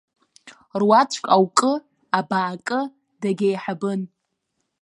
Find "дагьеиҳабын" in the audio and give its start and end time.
3.21-4.01